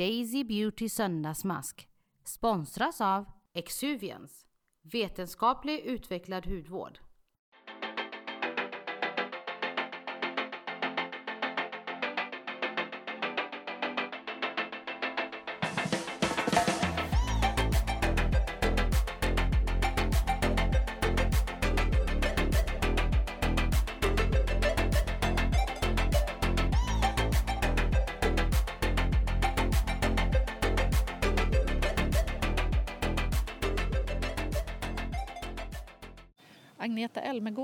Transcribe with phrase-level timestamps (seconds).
[0.00, 1.88] Daisy Beauty Söndagsmask
[2.24, 4.46] sponsras av Exuvians,
[4.82, 6.98] vetenskaplig utvecklad hudvård.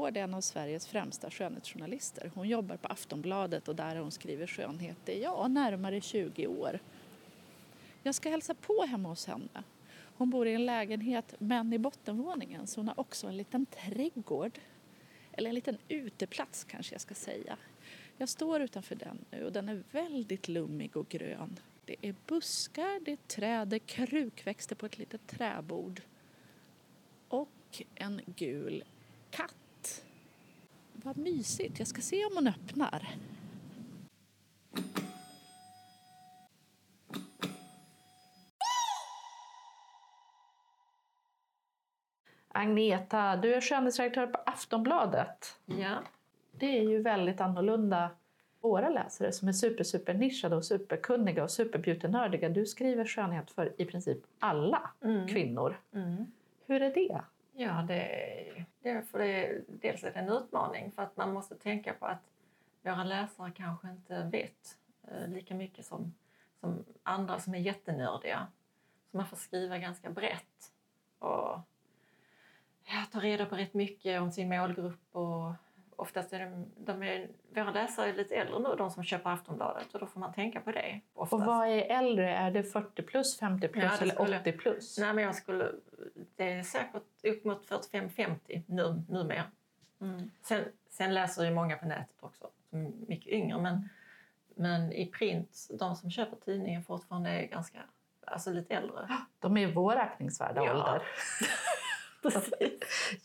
[0.07, 2.31] Hård är en av Sveriges främsta skönhetsjournalister.
[2.35, 6.79] Hon jobbar på Aftonbladet och där har hon skrivit skönhet i ja, närmare 20 år.
[8.03, 9.63] Jag ska hälsa på hemma hos henne.
[10.17, 14.59] Hon bor i en lägenhet men i bottenvåningen så hon har också en liten trädgård.
[15.33, 17.57] Eller en liten uteplats kanske jag ska säga.
[18.17, 21.59] Jag står utanför den nu och den är väldigt lummig och grön.
[21.85, 26.01] Det är buskar, det är träd, det är krukväxter på ett litet träbord.
[27.29, 28.85] Och en gul
[29.31, 29.55] katt.
[31.07, 31.79] Vad mysigt.
[31.79, 33.09] Jag ska se om hon öppnar.
[42.49, 45.61] Agneta, du är skönhetsredaktör på Aftonbladet.
[45.67, 45.99] Ja.
[46.53, 48.11] Det är ju väldigt annorlunda
[48.61, 52.49] våra läsare som är super, super nischade och superkunniga och superbeautynördiga.
[52.49, 55.29] Du skriver skönhet för i princip alla Mm.
[55.29, 55.77] kvinnor.
[55.95, 56.27] Mm.
[56.67, 57.21] Hur är det?
[57.53, 58.09] Ja, det,
[58.95, 62.31] det, för det, dels är det en utmaning för att man måste tänka på att
[62.83, 64.79] våra läsare kanske inte vet
[65.09, 66.15] eh, lika mycket som,
[66.61, 68.47] som andra som är jättenördiga.
[69.11, 70.73] Så man får skriva ganska brett
[71.19, 71.61] och
[72.85, 75.17] ja, ta reda på rätt mycket om sin målgrupp.
[75.17, 75.53] Och
[75.97, 79.95] oftast är de, de är, våra läsare är lite äldre nu, de som köper Aftonbladet,
[79.95, 81.01] och då får man tänka på det.
[81.15, 81.47] Och Oftast.
[81.47, 82.37] vad är äldre?
[82.37, 84.99] Är det 40 plus, 50 plus Ja, eller skulle- 80 plus?
[84.99, 85.73] Nej, men jag skulle...
[86.37, 89.43] Det är säkert upp mot 45-50 nu, numera.
[90.01, 90.31] Mm.
[90.43, 93.59] Sen, sen läser ju många på nätet också, som är mycket yngre.
[93.61, 93.89] Men,
[94.55, 97.79] men i print, de som köper tidningen fortfarande är ganska,
[98.27, 99.09] alltså lite äldre.
[99.39, 100.73] De är vår aktningsvärda Ja.
[100.73, 101.03] ålder.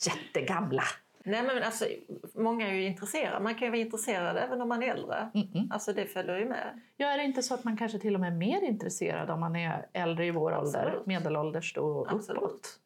[0.07, 0.84] Jättegamla.
[1.24, 1.86] Nej, men alltså,
[2.34, 3.44] många är ju intresserade.
[3.44, 5.30] Man kan ju vara intresserad även om man är äldre.
[5.34, 5.68] Mm-mm.
[5.72, 6.82] Alltså det följer ju med.
[6.98, 9.40] Ja, är det inte så att man kanske till och med är mer intresserad om
[9.40, 11.06] man är äldre i vår ålder, Absolut.
[11.06, 12.42] medelålders och Absolut.
[12.42, 12.80] uppåt?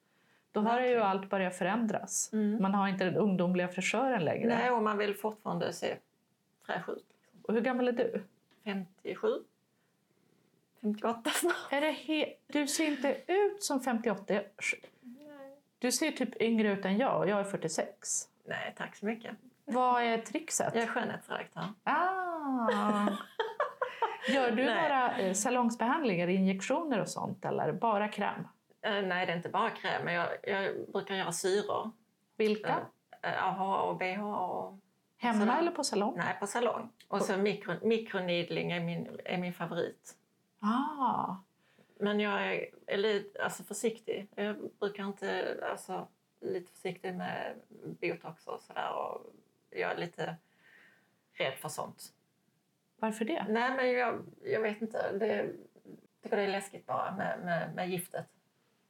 [0.52, 2.30] Då har ju allt börjat förändras.
[2.34, 2.62] Mm.
[2.62, 4.48] Man har inte den ungdomliga frisören längre.
[4.48, 5.96] Nej, och man vill fortfarande se
[6.66, 7.06] fräsch ut.
[7.42, 8.24] Och hur gammal är du?
[8.64, 9.28] 57?
[10.82, 11.56] 58 snart.
[11.72, 14.34] Är det du ser inte ut som 58.
[15.86, 18.28] Du ser typ yngre ut än jag och jag är 46.
[18.46, 19.36] Nej, tack så mycket.
[19.66, 20.72] Vad är trickset?
[20.76, 21.64] Jag är skönhetsredaktör.
[21.84, 23.08] Ah.
[24.30, 24.82] Gör du Nej.
[24.82, 28.48] några eh, salongsbehandlingar, injektioner och sånt eller bara kräm?
[28.82, 30.06] Eh, nej, det är inte bara kräm.
[30.06, 31.92] men Jag, jag brukar göra syror.
[32.38, 32.78] Vilka?
[33.22, 34.38] Eh, AHA och BHA.
[34.46, 34.80] Och,
[35.18, 35.58] Hemma salong.
[35.58, 36.14] eller på salong?
[36.18, 36.90] nej, på salong.
[37.08, 40.16] Och så mikro, mikroneedling är min, är min favorit.
[40.60, 41.36] Ah.
[42.00, 44.28] Men jag är, lite alltså försiktig.
[44.36, 45.58] Jag brukar inte...
[45.72, 46.08] Alltså,
[46.40, 47.56] lite försiktig med
[48.02, 48.94] botox och sådär.
[48.94, 49.22] Och
[49.70, 50.36] jag är lite
[51.34, 52.14] rädd för sånt.
[52.98, 53.46] Varför det?
[53.50, 55.18] Nej, men jag, jag vet inte.
[55.18, 55.54] Det, jag
[56.22, 58.26] tycker det är läskigt bara med, med, med giftet.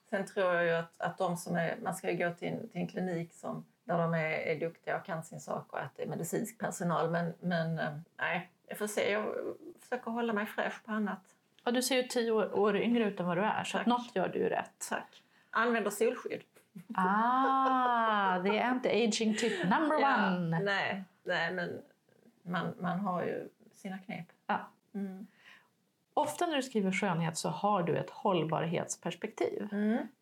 [0.10, 1.78] Sen tror jag ju att, att de som är...
[1.82, 4.98] Man ska ju gå till en, till en klinik som, där de är, är duktiga
[4.98, 7.12] och kan sin sak och att det är medicinsk personal.
[7.12, 9.12] Men, men eh, nej, jag får se.
[9.12, 9.36] Jag
[9.80, 11.36] försöker hålla mig fräsch på annat.
[11.66, 13.88] Ja, du ser ju tio år, år yngre ut än vad du är, så Tack.
[13.88, 14.86] något gör du ju rätt.
[14.90, 15.24] Tack.
[15.50, 16.42] Använder solskydd.
[16.96, 20.60] Ah, det är anti-aging tip number Ja, one.
[20.60, 21.82] nej, nej, men
[22.44, 24.26] man, man har ju sina knep.
[24.48, 24.60] Ja.
[24.94, 25.28] Mm.
[26.14, 29.68] Ofta när du skriver skönhet så har du ett hållbarhetsperspektiv.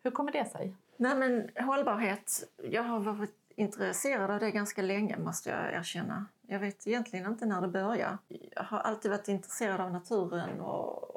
[0.02, 0.74] Hur kommer det sig?
[0.96, 2.52] Nej, men hållbarhet.
[2.70, 6.26] Jag har varit intresserad av det ganska länge, måste jag erkänna.
[6.46, 8.18] Jag vet egentligen inte när det började.
[8.28, 10.60] Jag har alltid varit intresserad av naturen.
[10.60, 11.13] Och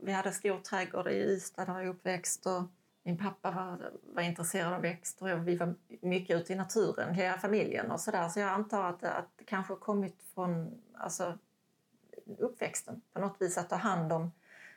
[0.00, 2.46] vi hade stor trädgård i Ystad där jag är uppväxt.
[2.46, 2.62] Och
[3.02, 7.38] min pappa var, var intresserad av växter och vi var mycket ute i naturen, hela
[7.38, 7.90] familjen.
[7.90, 8.28] och Så, där.
[8.28, 11.38] så jag antar att det, att det kanske kommit från alltså,
[12.38, 13.58] uppväxten på något vis.
[13.58, 14.32] Att ta hand om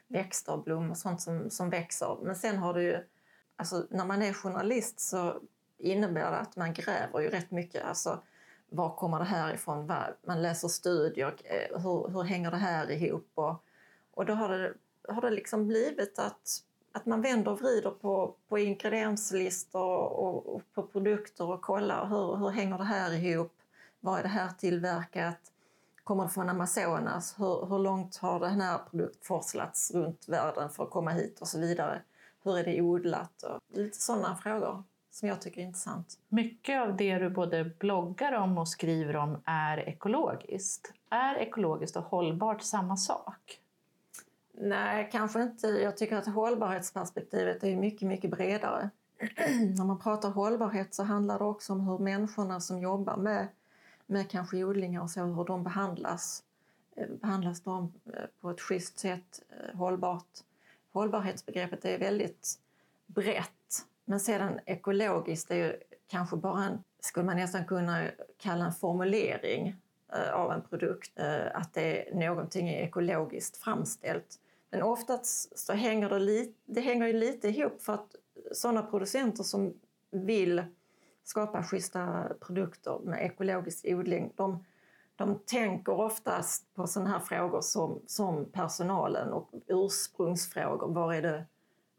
[0.07, 2.17] växter och blommor och sånt som, som växer.
[2.21, 3.03] Men sen har det ju
[3.61, 5.41] Alltså, när man är journalist så
[5.77, 7.85] innebär det att man gräver ju rätt mycket.
[7.85, 8.21] Alltså,
[8.69, 9.91] var kommer det här ifrån?
[10.27, 11.33] Man läser studier.
[11.43, 13.31] Eh, hur, hur hänger det här ihop?
[13.35, 13.63] Och,
[14.11, 14.73] och då har det,
[15.07, 20.61] har det liksom blivit att, att man vänder och vrider på, på ingredienslistor och, och
[20.73, 23.53] på produkter och kollar hur, hur hänger det här ihop?
[23.99, 25.51] Var är det här tillverkat?
[26.03, 27.39] kommer det från Amazonas?
[27.39, 31.47] Hur, hur långt har den här produkten forslats runt världen för att komma hit och
[31.47, 32.01] så vidare?
[32.43, 33.43] Hur är det odlat?
[33.43, 36.19] Och lite sådana frågor som jag tycker är intressant.
[36.27, 40.93] Mycket av det du både bloggar om och skriver om är ekologiskt.
[41.09, 43.60] Är ekologiskt och hållbart samma sak?
[44.53, 45.67] Nej, kanske inte.
[45.67, 48.89] Jag tycker att hållbarhetsperspektivet är mycket, mycket bredare.
[49.77, 53.47] När man pratar hållbarhet så handlar det också om hur människorna som jobbar med,
[54.05, 56.43] med kanske odlingar och så, hur de behandlas.
[56.95, 60.39] Eh, behandlas de eh, på ett schysst sätt, eh, hållbart?
[60.93, 62.59] Hållbarhetsbegreppet är väldigt
[63.05, 63.85] brett.
[64.05, 68.07] Men sedan ekologiskt är ju kanske bara en, skulle man nästan kunna
[68.37, 69.75] kalla en formulering
[70.15, 74.39] Eh, av en produkt, eh, att det är någonting är ekologiskt framställt.
[74.69, 78.15] Men oftast så hänger det, li, det hänger ju lite ihop för att
[78.51, 79.73] sådana producenter som
[80.11, 80.63] vill
[81.23, 84.65] skapa schyssta produkter med ekologisk odling, de,
[85.15, 90.87] de tänker oftast på sådana här frågor som, som personalen och ursprungsfrågor.
[90.87, 91.45] Var är det,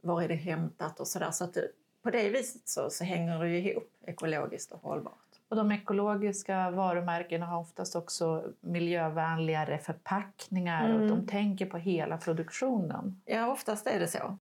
[0.01, 1.31] var är det hämtat och sådär.
[1.31, 1.69] Så att det,
[2.03, 5.22] på det viset så, så hänger det ihop, ekologiskt och hållbart.
[5.53, 11.03] Och de ekologiska varumärkena har oftast också miljövänligare förpackningar mm.
[11.03, 13.21] och de tänker på hela produktionen.
[13.25, 14.39] Ja, oftast är det så.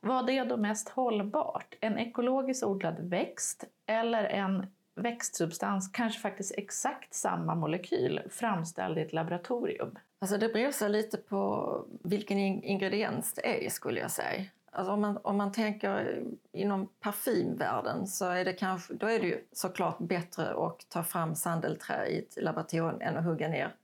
[0.00, 1.74] Vad är då mest hållbart?
[1.80, 9.12] En ekologiskt odlad växt eller en växtsubstans, kanske faktiskt exakt samma molekyl, framställd i ett
[9.12, 9.98] laboratorium?
[10.18, 14.44] Alltså det beror sig lite på vilken ingrediens det är skulle jag säga.
[14.76, 19.26] Alltså om, man, om man tänker inom parfymvärlden så är det kanske, då är det
[19.26, 23.74] ju såklart bättre att ta fram sandelträ i ett laboratorium än att hugga ner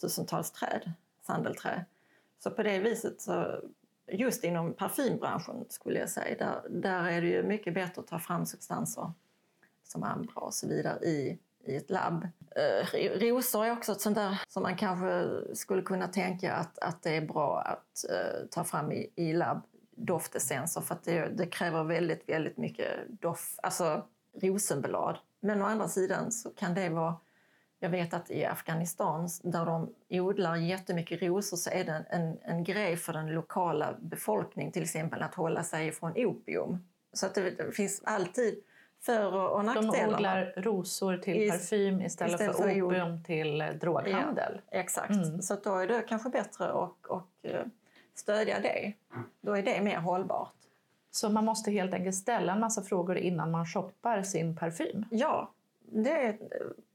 [0.00, 0.92] tusentals träd,
[1.22, 1.84] sandelträ.
[2.38, 3.60] Så på det viset så
[4.06, 8.18] just inom parfymbranschen skulle jag säga, där, där är det ju mycket bättre att ta
[8.18, 9.12] fram substanser
[9.84, 12.28] som ambra och så vidare i, i ett labb.
[12.56, 17.02] Eh, rosor är också ett sånt där som man kanske skulle kunna tänka att, att
[17.02, 19.62] det är bra att eh, ta fram i, i labb,
[19.96, 24.06] doftessenser, för att det, det, kräver väldigt, väldigt mycket doft, alltså
[24.42, 25.18] rosenblad.
[25.40, 27.16] Men å andra sidan så kan det vara
[27.78, 32.64] jag vet att i Afghanistan där de odlar jättemycket rosor så är det en, en
[32.64, 36.84] grej för den lokala befolkningen till exempel att hålla sig ifrån opium.
[37.12, 38.62] Så att det, det finns alltid
[39.00, 39.92] för och nackdelar.
[39.92, 44.60] De odlar rosor till I, parfym istället, istället för, för opium till eh, droghandel.
[44.70, 45.42] Ja, exakt, mm.
[45.42, 47.66] så då är det kanske bättre att och, eh,
[48.18, 48.92] stödja det.
[49.40, 50.52] Då är det mer hållbart.
[51.10, 55.04] Så man måste helt enkelt ställa en massa frågor innan man shoppar sin parfym?
[55.10, 56.38] Ja, det är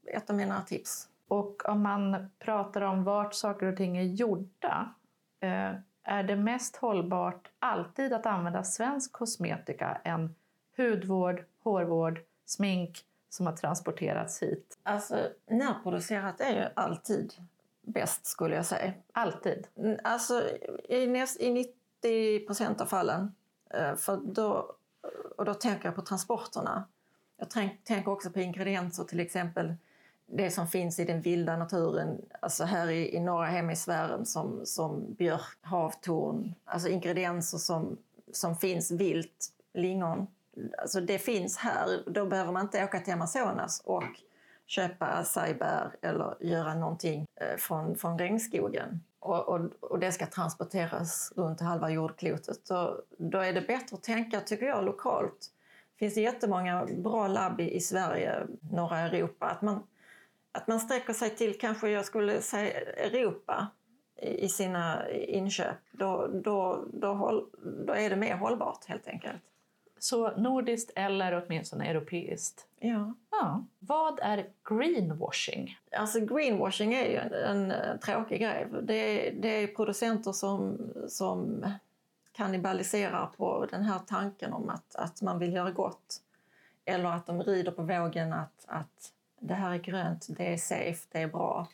[0.06, 1.08] ett av mina tips.
[1.28, 4.94] Och om man pratar om vart saker och ting är gjorda,
[5.40, 10.34] eh, är det mest hållbart alltid att använda svensk kosmetika än
[10.76, 14.78] hudvård, hårvård, smink som har transporterats hit?
[14.82, 17.34] Alltså, närproducerat är ju alltid
[17.82, 18.92] bäst skulle jag säga.
[19.12, 19.66] Alltid?
[19.76, 20.42] Mm, alltså
[20.88, 23.34] i, näst, i 90 procent av fallen.
[23.70, 24.74] Eh, för då,
[25.36, 26.84] och då tänker jag på transporterna.
[27.36, 27.50] Jag
[27.84, 29.74] tänker också på ingredienser, till exempel
[30.26, 35.14] det som finns i den vilda naturen, alltså här i, i norra hemisfären som, som
[35.14, 37.98] björk, havtorn, alltså ingredienser som,
[38.32, 40.26] som finns vilt, lingon.
[40.78, 44.04] Alltså det finns här, då behöver man inte åka till Amazonas och
[44.72, 49.00] köpa acajbär eller göra någonting eh, från, från regnskogen.
[49.20, 52.70] Och, och, och, det ska transporteras runt halva jordklotet.
[52.70, 55.50] Och då är det bättre att tänka, tycker jag, lokalt
[55.98, 59.46] finns det jättemånga bra labb i, Sverige, norra Europa.
[59.46, 59.82] Att man,
[60.52, 63.66] att man sträcker sig till, kanske jag skulle säga Europa
[64.16, 65.76] i, sina inköp.
[65.90, 67.46] Då, då, då,
[67.86, 69.42] då är det mer hållbart helt enkelt.
[69.98, 72.66] Så nordiskt eller åtminstone europeiskt?
[72.78, 73.14] Ja.
[73.42, 73.64] Ja.
[73.78, 75.78] Vad är greenwashing?
[75.96, 78.66] Alltså greenwashing är ju en, en, en tråkig grej.
[78.82, 81.66] Det är, det är producenter som, som
[82.32, 86.20] kannibaliserar på den här tanken om att, att man vill göra gott.
[86.84, 91.06] Eller att de rider på vågen att, att det här är grönt, det är safe,
[91.12, 91.68] det är bra.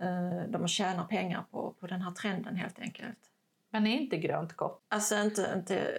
[0.00, 3.18] Eh, de tjänar pengar på, på den här trenden helt enkelt.
[3.70, 4.82] Men är inte grönt gott?
[4.88, 5.98] Alltså inte, inte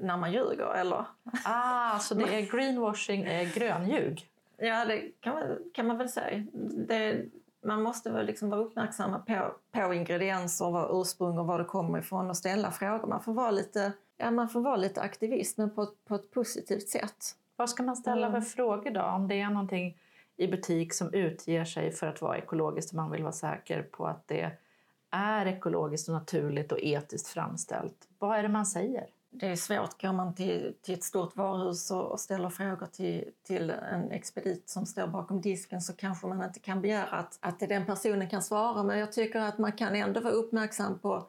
[0.00, 1.04] när man ljuger, eller?
[1.44, 4.26] Ah, så det är greenwashing är grönljug?
[4.56, 6.46] Ja, det kan man, kan man väl säga.
[6.88, 7.24] Det,
[7.64, 11.98] man måste väl liksom vara uppmärksamma på, på ingredienser, vad ursprung och var det kommer
[11.98, 13.06] ifrån och ställa frågor.
[13.06, 16.30] Man får vara lite, ja, man får vara lite aktivist, men på, ett, på ett
[16.30, 17.36] positivt sätt.
[17.56, 18.42] Vad ska man ställa för mm.
[18.42, 19.02] frågor då?
[19.02, 19.98] Om det är någonting
[20.36, 24.06] i butik som utger sig för att vara ekologiskt och man vill vara säker på
[24.06, 24.50] att det
[25.10, 28.08] är ekologiskt och naturligt och etiskt framställt.
[28.18, 29.06] Vad är det man säger?
[29.38, 30.02] Det är svårt.
[30.02, 34.70] Går man till, till ett stort varuhus och, och ställer frågor till, till en expedit
[34.70, 38.42] som står bakom disken så kanske man inte kan begära att, att den personen kan
[38.42, 38.82] svara.
[38.82, 41.26] Men jag tycker att man kan ändå vara uppmärksam på,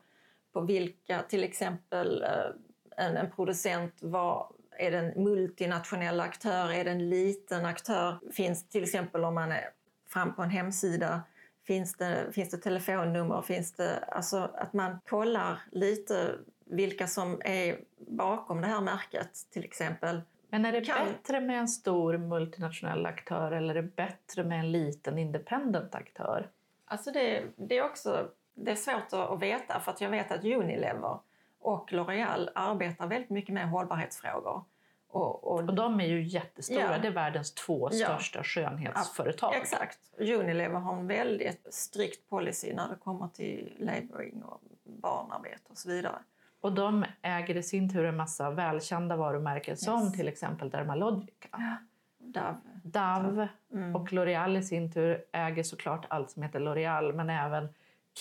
[0.54, 6.72] på vilka, till exempel eh, en, en producent, var, är det en multinationell aktör?
[6.72, 8.20] Är det en liten aktör?
[8.32, 9.70] Finns till exempel om man är
[10.08, 11.22] fram på en hemsida
[11.68, 13.42] Finns det, finns det telefonnummer?
[13.42, 16.36] Finns det, alltså att man kollar lite
[16.70, 20.22] vilka som är bakom det här märket till exempel.
[20.50, 21.06] Men är det kan...
[21.06, 26.50] bättre med en stor multinationell aktör eller är det bättre med en liten independent aktör?
[26.86, 30.46] Alltså det, det är också det är svårt att veta för att jag vet att
[30.46, 31.20] Unilever
[31.60, 34.64] och L'Oreal arbetar väldigt mycket med hållbarhetsfrågor.
[35.08, 36.98] Och, och, och de är ju jättestora, ja.
[36.98, 38.44] det är världens två största ja.
[38.44, 39.54] skönhetsföretag.
[39.54, 40.00] Ja, exakt.
[40.18, 45.90] Unilever har en väldigt strikt policy när det kommer till laboring och barnarbete och så
[45.90, 46.20] vidare.
[46.62, 49.86] Och de äger i sin tur en massa välkända varumärken yes.
[49.86, 51.48] som till exempel Dermalogica.
[51.52, 51.78] Ja.
[52.20, 52.58] Dove.
[52.84, 53.50] Dove.
[53.74, 53.96] Mm.
[53.96, 57.70] Och L'Oreal i sin tur äger såklart allt som heter L'Oreal men även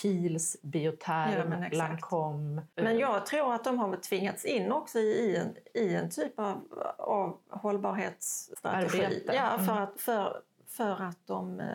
[0.03, 2.63] Kiehl's, Bioterm, ja, Lancome.
[2.75, 6.63] Men jag tror att de har tvingats in också i en, i en typ av,
[6.99, 9.05] av hållbarhetsstrategi.
[9.05, 9.33] Arbete.
[9.35, 9.83] Ja, för, mm.
[9.83, 11.67] att, för, för att de, eh,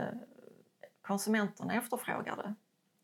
[1.01, 2.55] konsumenterna efterfrågar det.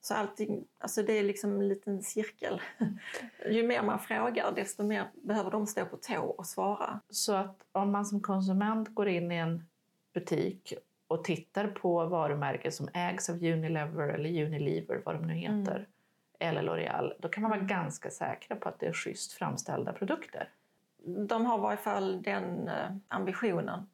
[0.07, 2.61] Så allting, alltså det är liksom en liten cirkel.
[3.49, 6.99] Ju mer man frågar desto mer behöver de stå på tå och svara.
[7.09, 9.65] Så att om man som konsument går in i en
[10.13, 10.73] butik
[11.07, 15.85] och tittar på varumärken som ägs av Unilever eller Unilever, vad de nu heter, mm.
[16.39, 17.67] eller L'Oreal, då kan man vara mm.
[17.67, 20.49] ganska säkra på att det är schysst framställda produkter.
[21.27, 23.89] De har i varje fall den eh, ambitionen.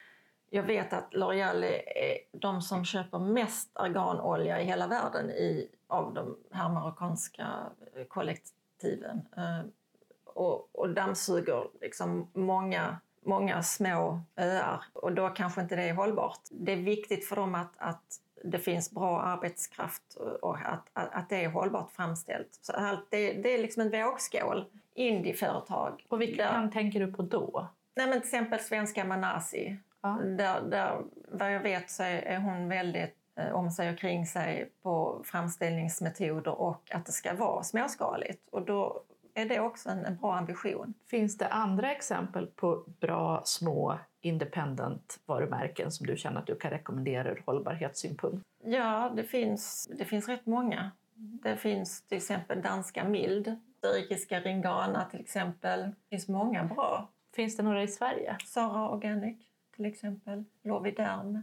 [0.50, 6.14] Jag vet att L'Oreal är de som köper mest arganolja i hela världen i, av
[6.14, 7.48] de här marockanska
[7.96, 9.22] eh, kollektiven.
[9.38, 9.62] Eh,
[10.26, 16.40] och, och dammsuger liksom många många små öar och då kanske inte det är hållbart.
[16.52, 21.30] Det är viktigt för dem att, att det finns bra arbetskraft och att, att, att
[21.30, 22.60] det är hållbart framställt.
[22.62, 24.66] Så allt, det, det är liksom en vågskål.
[24.94, 26.06] Indieföretag.
[26.10, 27.68] Och vilka där, tänker du på då?
[27.96, 29.78] Nej, men till exempel svenska Manasi.
[30.02, 30.10] Ja.
[30.10, 33.16] Där, där, vad jag vet så är hon väldigt
[33.54, 38.50] om sig och kring sig på framställningsmetoder och att det ska vara småskaligt.
[38.50, 40.94] Och då är det också en, en bra ambition.
[41.08, 46.72] Finns det andra exempel på bra små independent varumärken som du känner att du kan
[46.72, 48.48] rekommendera ur hållbarhetssynpunkt?
[48.63, 50.92] Ja, det finns, det finns rätt många.
[51.16, 55.82] Det finns till exempel danska Mild, österrikiska Ringana till exempel.
[55.82, 57.10] Det finns många bra.
[57.36, 58.38] Finns det några i Sverige?
[58.46, 59.38] Sara Organic
[59.75, 61.42] till exempel, Loviderm.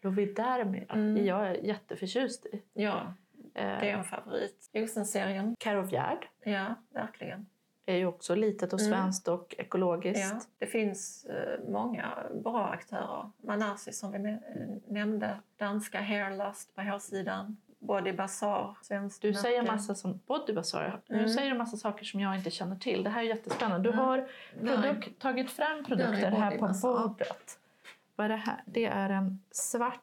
[0.00, 0.94] Loviderm, ja.
[0.94, 1.26] Mm.
[1.26, 2.62] jag är jätteförtjust i.
[2.72, 3.14] Ja,
[3.52, 4.70] det är en favorit.
[4.72, 5.56] Rosenserien.
[5.58, 6.28] Carovgärd.
[6.44, 7.46] Ja, verkligen.
[7.86, 8.92] är ju också litet och mm.
[8.92, 9.40] svenskt mm.
[9.40, 10.34] och ekologiskt.
[10.34, 13.30] Ja, det finns eh, många bra aktörer.
[13.42, 14.38] Manasi som vi
[14.86, 17.56] nämnde, danska Hairlust på hårsidan.
[17.78, 21.00] Body Bazaar, svenskt Du säger massa som Body Bazaar.
[21.08, 21.22] Mm.
[21.22, 23.04] Nu säger du massa saker som jag inte känner till.
[23.04, 23.90] Det här är jättespännande.
[23.90, 24.28] Du har
[24.60, 27.58] produk, tagit fram produkter här på bordet.
[28.18, 28.62] Vad det här?
[28.66, 30.02] Det är en svart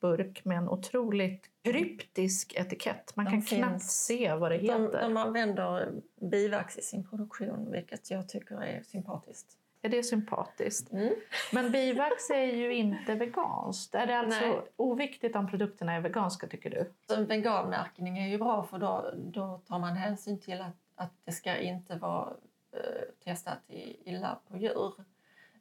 [0.00, 3.16] burk med en otroligt kryptisk etikett.
[3.16, 4.78] Man de kan finns, knappt se vad det heter.
[4.78, 9.58] De, de använder bivax i sin produktion, vilket jag tycker är sympatiskt.
[9.80, 10.92] Ja, det är sympatiskt.
[10.92, 11.14] Mm.
[11.52, 13.94] Men bivax är ju inte veganskt.
[13.94, 14.60] Är det alltså Nej.
[14.76, 16.92] oviktigt om produkterna är veganska, tycker du?
[17.06, 21.32] Så veganmärkning är ju bra, för då, då tar man hänsyn till att, att det
[21.32, 22.32] ska inte vara
[22.72, 24.92] eh, testat i, i labb på djur.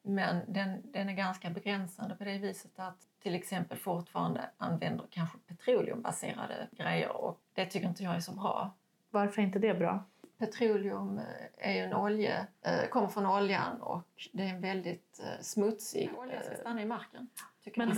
[0.01, 5.38] Men den, den är ganska begränsande på det viset att till exempel fortfarande använder kanske
[5.38, 8.72] petroleumbaserade grejer och det tycker inte jag är så bra.
[9.10, 10.03] Varför är inte det bra?
[10.38, 15.20] Petroleum eh, är ju en olja, eh, kommer från oljan och det är en väldigt
[15.20, 16.12] eh, smutsig...
[16.17, 17.27] Olja ska stanna i marken.
[17.75, 17.96] Men,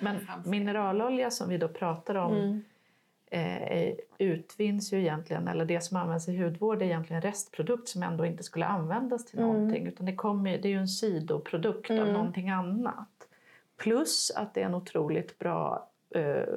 [0.00, 2.62] men mineralolja som vi då pratar om mm
[3.30, 8.26] eh, utvinns ju egentligen, eller det som används i hudvård är egentligen restprodukt som ändå
[8.26, 9.52] inte skulle användas till mm.
[9.52, 9.86] någonting.
[9.86, 12.02] Utan det, kommer, det är ju en sidoprodukt mm.
[12.02, 13.28] av någonting annat.
[13.76, 16.54] Plus att det är en otroligt bra eh,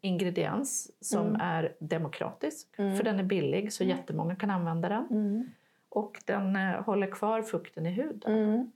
[0.00, 1.40] ingrediens som mm.
[1.40, 2.68] är demokratisk.
[2.78, 2.96] Mm.
[2.96, 3.96] För den är billig så mm.
[3.96, 5.06] jättemånga kan använda den.
[5.10, 5.50] Mm.
[5.88, 8.72] Och den eh, håller kvar fukten i huden.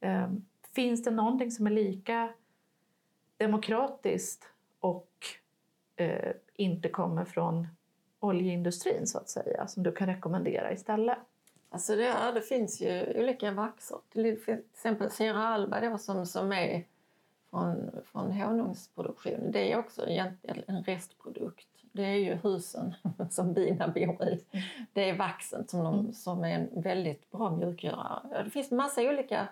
[0.00, 0.28] Eh,
[0.74, 2.32] finns det någonting som är lika
[3.36, 4.44] demokratiskt
[4.80, 5.10] och
[5.96, 7.68] eh, inte kommer från
[8.20, 11.18] oljeindustrin så att säga, som du kan rekommendera istället?
[11.70, 13.98] Alltså det, ja, det finns ju olika vaxer.
[14.12, 14.38] Till
[14.74, 16.84] exempel Sierra Alba då, som, som är
[17.50, 19.52] från, från honungsproduktion.
[19.52, 21.66] Det är också egentligen en restprodukt.
[21.92, 22.94] det är ju husen
[23.30, 24.44] som bina bor i.
[24.92, 26.12] Det är vaxen som, de, Mm.
[26.12, 28.42] som är en väldigt bra mjukgörare.
[28.44, 29.48] Det finns massa olika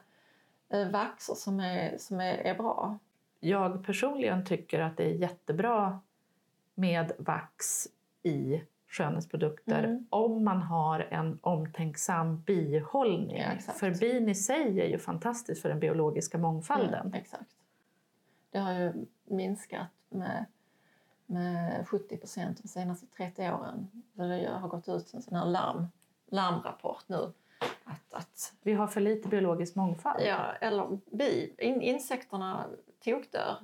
[0.69, 2.99] eh, vaxer som, är, som är, är bra.
[3.41, 6.01] Jag personligen tycker att det är jättebra
[6.79, 7.89] med vax
[8.23, 10.07] i skönhetsprodukter Mm.
[10.11, 13.37] om man har en omtänksam bihållning.
[13.39, 17.01] Ja, för bin i sig är ju fantastiskt för den biologiska mångfalden.
[17.07, 17.51] Mm, exakt.
[18.51, 18.93] Det har ju
[19.25, 20.45] minskat med,
[21.27, 23.91] med 70 procent de senaste 30 åren.
[24.13, 25.87] Det har gått ut en sån här larm,
[26.27, 27.33] larmrapport nu.
[27.85, 30.21] Att, att, Vi har för lite biologisk mångfald.
[30.27, 32.67] ja, eller bi, in, insekterna
[33.05, 33.57] tokdör.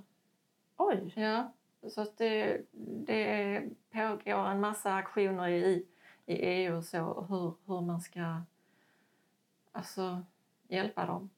[0.77, 1.13] Oj!
[1.17, 1.53] Ja,
[1.89, 2.63] så att det,
[3.07, 5.87] det pågår en massa aktioner i,
[6.27, 8.43] i EU och så hur, hur man ska
[9.73, 10.23] alltså,
[10.69, 11.31] hjälpa dem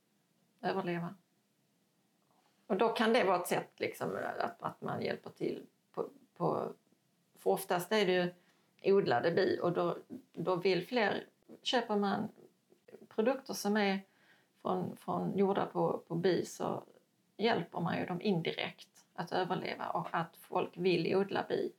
[0.62, 1.14] överleva.
[2.66, 5.66] Och då kan det vara ett sätt liksom, att, att man hjälper till.
[5.92, 6.72] På, på,
[7.38, 8.34] för oftast är det ju
[8.94, 9.96] odlade bi och då,
[10.32, 11.26] då vill fler...
[11.62, 12.28] Köper man
[13.08, 14.00] produkter som är
[14.62, 16.84] från, från gjorda på, på bi så
[17.36, 21.72] hjälper man ju dem indirekt att överleva och att folk vill odla bi.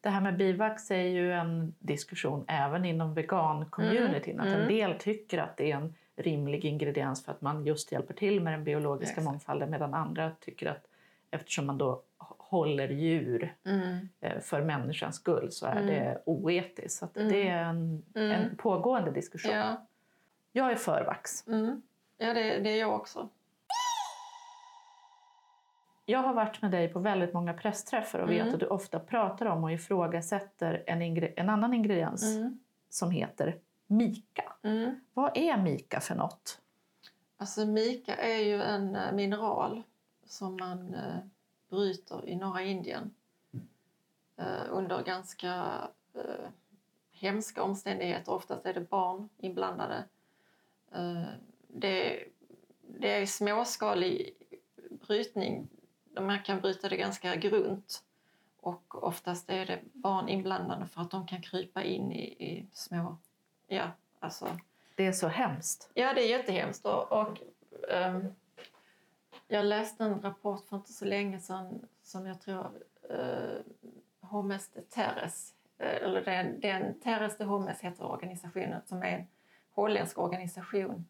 [0.00, 4.40] Det här med bivax är ju en diskussion även inom vegan-communityn.
[4.40, 4.68] Att en Mm.
[4.68, 8.52] del tycker att det är en rimlig ingrediens för att man just hjälper till med
[8.52, 9.24] den biologiska Exakt.
[9.24, 10.86] mångfalden medan andra tycker att
[11.30, 12.02] eftersom man då
[12.38, 13.54] håller djur
[14.20, 15.86] eh, för människans skull så är Mm.
[15.86, 16.98] det oetiskt.
[16.98, 17.28] Så att Mm.
[17.32, 18.30] det är en, Mm.
[18.30, 19.52] en pågående diskussion.
[19.56, 19.86] Ja,
[20.52, 21.48] Jag är för vax.
[21.48, 21.82] mm.
[22.18, 23.28] ja det, det är jag också.
[26.12, 28.54] Jag har varit med dig på väldigt många pressträffar och vet Mm.
[28.54, 32.58] att du ofta pratar om och ifrågasätter en, ingre- en annan ingrediens Mm.
[32.88, 34.52] som heter mika.
[34.62, 35.00] Mm.
[35.14, 36.60] Vad är mika för något?
[37.36, 39.82] Alltså mika är ju en eh, mineral
[40.24, 41.16] som man eh,
[41.70, 43.14] bryter i norra Indien
[44.36, 45.64] eh, under ganska
[46.14, 46.46] eh,
[47.12, 48.32] hemska omständigheter.
[48.32, 50.04] Oftast är det barn inblandade.
[50.94, 51.22] Eh,
[51.68, 52.24] det,
[52.98, 54.30] det är småskalig
[55.06, 55.68] brytning.
[56.20, 58.04] Man kan bryta det ganska grunt
[58.60, 63.16] och oftast är det barn inblandade för att de kan krypa in i, i små...
[63.66, 63.90] Ja,
[64.20, 64.58] alltså
[64.94, 65.90] Det är så hemskt.
[65.94, 66.86] Ja, det är jättehemskt.
[66.86, 67.38] Och, och,
[67.90, 68.34] ehm,
[69.48, 72.70] jag läste en rapport för inte så länge sedan som jag tror
[73.10, 73.60] uh,
[74.20, 79.26] Homes de Terres, eh, eller den, den Terres de Homes heter organisationen, som är en
[79.70, 81.04] holländsk organisation eh,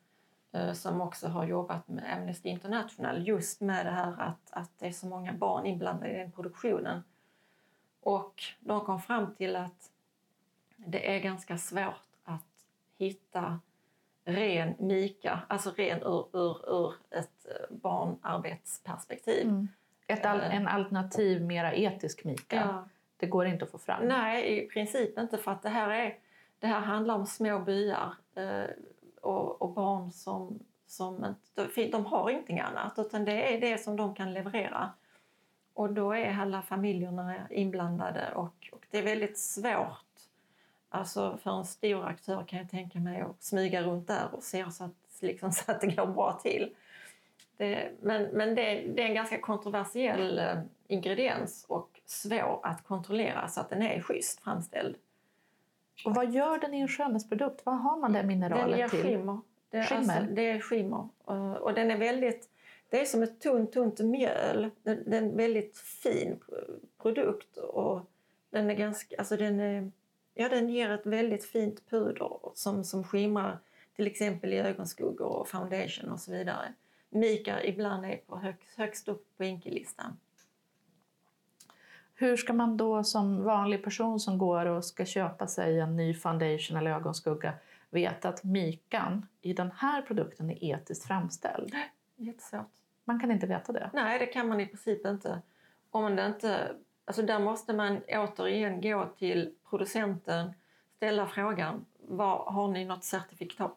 [0.75, 4.93] som också har jobbat med Amnesty International just med det här att, att det är
[4.93, 7.05] så många barn inblandade i den produktionen.
[8.01, 9.91] Och de kom fram till att
[10.77, 12.47] det är ganska svårt att
[12.99, 13.61] hitta
[14.25, 19.67] ren mika, alltså ren ur, ur, ur ett eh, barnarbetsperspektiv.
[20.07, 22.57] Ett al- en alternativ, mera etisk mika.
[22.57, 22.89] Ja.
[23.17, 24.09] Det går inte att få fram.
[24.09, 26.19] Nej, i princip inte för att det här, är,
[26.59, 28.65] det här handlar om små byar eh,
[29.23, 33.97] och, och barn som, som inte, de har ingenting annat utan det är det som
[33.97, 34.91] de kan leverera.
[35.75, 40.13] Och då är alla familjerna inblandade och, och det är väldigt svårt
[40.95, 44.71] Alltså för en stor aktör kan jag tänka mig att smyga runt där och se
[44.71, 46.75] så att, liksom, så att det går bra till.
[47.57, 53.49] Det, men men det, det är en ganska kontroversiell eh, ingrediens och svår att kontrollera
[53.49, 54.97] så att den är schysst framställd.
[56.05, 57.67] Och vad gör den i en skönhetsprodukt?
[57.67, 59.03] Vad har man det Den mineralet ger till?
[59.03, 59.41] skimmer.
[59.71, 60.17] Det, är Skimmer?
[60.17, 61.09] Alltså, det är skimmer.
[61.25, 62.49] Och, och den är väldigt...
[62.89, 64.71] Det är som ett tunt, tunt mjöl.
[64.83, 66.41] Den, den är en väldigt fin
[67.03, 67.57] produkt.
[67.57, 68.01] Och
[68.51, 69.17] den är ganska...
[69.19, 69.91] Alltså den, är,
[70.35, 73.59] ja, den ger ett väldigt fint puder som, som skimrar
[73.97, 76.73] till exempel i ögonskuggor och foundation och så vidare.
[77.11, 80.17] Mika ibland är på högst, högst upp på inkelistan.
[82.23, 86.15] Hur ska man då som vanlig person som går och ska köpa sig en ny
[86.15, 87.55] foundation eller ögonskugga
[87.91, 91.75] veta att mikan i den här produkten är etiskt framställd?
[92.17, 92.71] Jättesvårt.
[93.05, 93.91] Man kan inte veta det.
[93.93, 95.43] Nej, det kan man i princip inte.
[95.91, 100.53] Om det inte alltså där måste man återigen gå till producenten,
[100.97, 103.77] ställa frågan, var, har ni något certifikat,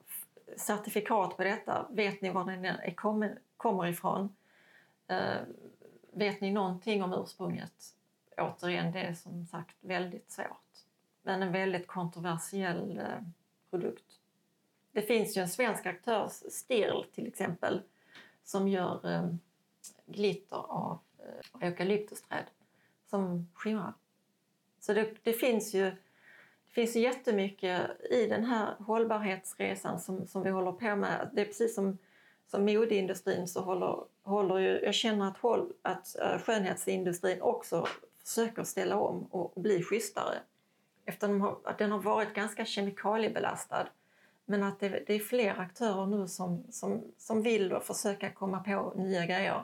[0.57, 1.85] certifikat på detta?
[1.89, 4.35] Vet ni var den är, kommer, kommer ifrån?
[5.07, 5.37] Eh,
[6.13, 7.95] vet ni någonting om ursprunget?
[8.37, 10.65] Återigen, det är som sagt väldigt svårt.
[11.25, 13.21] Men en väldigt kontroversiell eh,
[13.69, 14.19] produkt.
[14.91, 17.81] Det finns ju en svensk aktör, Stirl till exempel,
[18.43, 19.29] som gör eh,
[20.05, 22.45] glitter av eh, eukalyptusträd
[23.09, 23.93] som skimrar.
[24.79, 30.43] Så det, det, finns ju det finns ju jättemycket i den här hållbarhetsresan som, som
[30.43, 31.29] vi håller på med.
[31.33, 31.97] Det är precis som,
[32.47, 37.87] som modeindustrin så håller, håller ju, jag känner att, håll, att skönhetsindustrin också
[38.25, 40.39] försöker ställa om och bli schysstare.
[41.05, 43.87] Eftersom att den har varit ganska kemikaliebelastad.
[44.45, 48.59] Men att det, det är fler aktörer nu som, som, som vill och försöka komma
[48.59, 49.63] på nya grejer.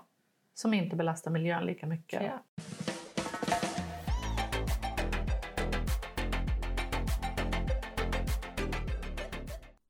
[0.54, 2.24] Som inte belastar miljön lika mycket.
[2.24, 2.44] Ja.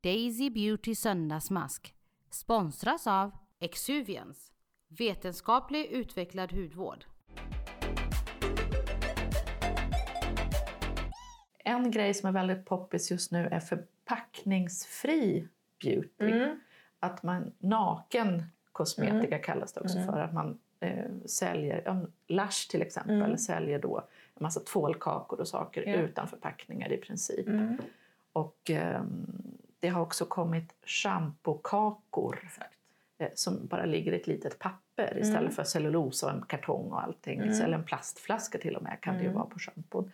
[0.03, 1.95] Daisy Beauty söndagsmask
[2.29, 4.51] sponsras av Exuvians,
[4.87, 7.10] vetenskaplig utvecklad hudvård.
[11.63, 15.47] En grej som är väldigt poppis just nu är förpackningsfri
[15.83, 16.09] beauty.
[16.31, 16.59] Mm.
[16.99, 19.41] Att man naken kosmetika Mm.
[19.41, 20.09] kallas det också Mm.
[20.13, 20.19] för.
[20.19, 23.37] Att man eh, säljer, ja, Lush till exempel, Mm.
[23.37, 23.97] säljer då
[24.35, 25.95] en massa tvålkakor och saker Ja.
[25.95, 27.47] utan förpackningar i princip.
[27.47, 27.77] Mm.
[28.33, 29.25] Och ehm,
[29.79, 32.39] det har också kommit schampokakor
[33.17, 35.51] eh, som bara ligger i ett litet papper istället Mm.
[35.51, 37.39] för cellulosa och en kartong och allting.
[37.39, 37.61] Mm.
[37.61, 39.37] Eller en plastflaska till och med kan det ju Mm.
[39.37, 40.11] vara på schampon.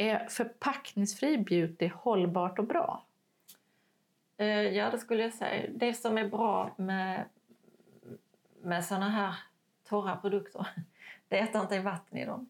[0.00, 3.04] Är förpackningsfri beauty hållbart och bra?
[4.36, 5.70] Eh, Ja, det skulle jag säga.
[5.74, 7.24] Det som är bra med,
[8.62, 9.34] med såna här
[9.84, 10.66] torra produkter,
[11.28, 12.48] det är att det inte är vatten i dem.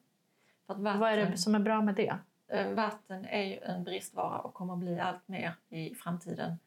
[0.66, 2.18] Vatten, Vad är det som är bra med det?
[2.48, 6.58] eh, vatten är ju en bristvara och kommer att bli allt mer i framtiden.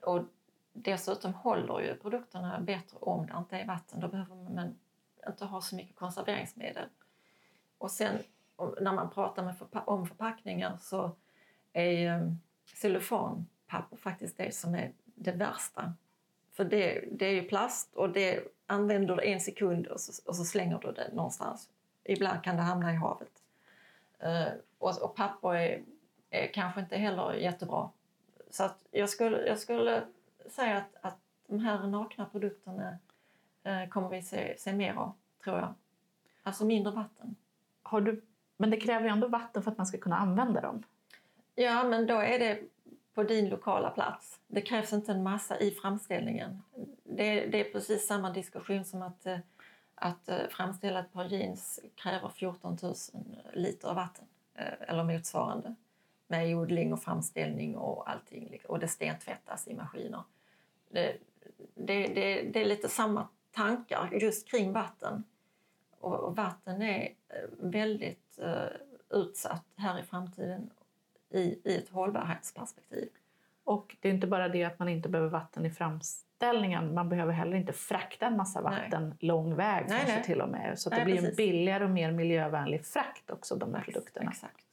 [0.00, 0.22] Och
[0.72, 4.00] dessutom håller ju produkterna bättre om det inte är vatten.
[4.00, 4.74] Då behöver man
[5.28, 6.88] inte ha så mycket konserveringsmedel.
[7.78, 8.18] Och sen
[8.80, 11.16] när man pratar med förpa- om förpackningar så
[11.72, 12.36] är ju
[12.74, 15.94] cellofanpapper faktiskt det som är det värsta.
[16.52, 20.36] För det, det är ju plast och det använder du en sekund och så, och
[20.36, 21.68] så slänger du det någonstans.
[22.04, 23.42] Ibland kan det hamna i havet.
[24.24, 25.82] Uh, och, och papper är,
[26.30, 27.90] är kanske inte heller jättebra.
[28.50, 30.04] Så att jag, skulle, jag skulle
[30.46, 32.98] säga att, att de här nakna produkterna
[33.66, 35.12] uh, kommer vi se, se mer av,
[35.44, 35.74] tror jag.
[36.42, 37.36] Alltså mindre vatten.
[37.82, 38.22] Har du,
[38.56, 40.82] men det kräver ju ändå vatten för att man ska kunna använda dem.
[41.54, 42.60] Ja, men då är det
[43.14, 44.40] på din lokala plats.
[44.46, 46.62] Det krävs inte en massa i framställningen.
[47.04, 49.38] Det, det är precis samma diskussion som att, eh,
[49.94, 52.94] att eh, framställa ett par jeans kräver 14 000
[53.52, 55.74] liter vatten eh, eller motsvarande
[56.26, 58.58] med odling och framställning och allting.
[58.68, 60.22] Och det stentvättas i maskiner.
[60.88, 61.16] Det,
[61.74, 65.24] det, det, det är lite samma tankar just kring vatten.
[66.04, 68.66] Och, vatten är eh, väldigt eh,
[69.10, 70.70] utsatt här i framtiden
[71.30, 73.08] i, i ett hållbarhetsperspektiv.
[73.64, 76.94] Och det är inte bara det att man inte behöver vatten i framställningen.
[76.94, 78.80] Man behöver heller inte frakta en massa Nej.
[78.80, 80.24] vatten lång väg Nej, kanske nej.
[80.24, 80.78] till och med.
[80.78, 81.36] Så Nej, det blir en precis.
[81.36, 84.30] billigare och mer miljövänlig frakt också, de här produkterna.
[84.30, 84.64] Exakt.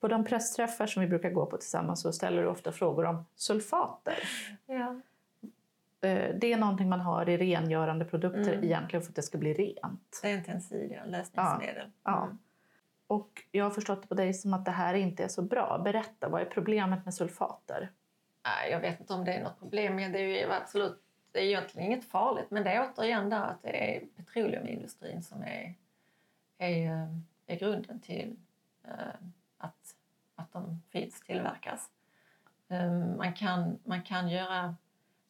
[0.00, 3.24] På de pressträffar som vi brukar gå på tillsammans så ställer du ofta frågor om
[3.34, 4.18] sulfater.
[4.66, 5.00] Ja.
[6.00, 8.64] Eh, Det är någonting man har i rengörande produkter Mm.
[8.64, 10.18] egentligen för att det ska bli rent.
[10.22, 11.90] Det är en tensidia, lösningsmedel.
[12.02, 12.22] Ja.
[12.24, 12.38] Mm.
[13.06, 15.78] Och jag har förstått det på dig som att det här inte är så bra.
[15.84, 17.92] Berätta, vad är problemet med sulfater?
[18.70, 21.86] Jag vet inte om det är något problem, det är ju absolut det är egentligen
[21.92, 22.50] inget farligt.
[22.50, 25.74] Men det är återigen där att det är petroleumindustrin som är,
[26.58, 27.08] är, eh,
[27.46, 28.36] är grunden till
[28.84, 28.90] eh,
[29.58, 29.94] att,
[30.34, 31.90] att de finns, tillverkas.
[33.16, 34.76] Man, kan, man kan göra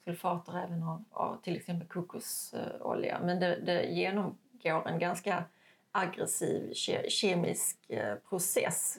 [0.07, 5.45] sulfater även av, av till exempel kokosolja men det, det genomgår en ganska
[5.93, 8.99] aggressiv ke, kemisk eh, process,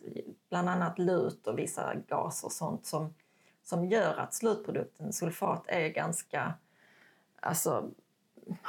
[0.50, 3.14] bland annat lut och vissa gaser och sånt som,
[3.64, 6.54] som gör att slutprodukten sulfat är ganska
[7.40, 7.90] alltså,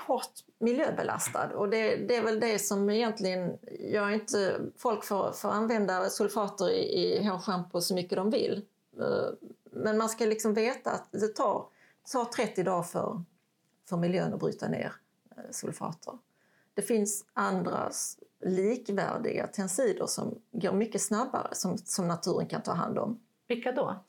[0.06, 1.50] hårt miljöbelastad.
[1.54, 4.60] Och det, det är väl det som egentligen gör inte...
[4.76, 8.62] Folk får, får använda sulfater i, i hårschampo så mycket de vill.
[8.98, 11.66] Eh, men man ska liksom veta att det tar,
[12.12, 13.22] tar 30 dagar för,
[13.88, 14.92] för miljön att bryta ner
[15.36, 16.18] eh, sulfater.
[16.74, 17.90] Det finns andra
[18.40, 23.20] likvärdiga tensider som går mycket snabbare som, som naturen kan ta hand om.
[23.46, 24.04] Vilka då?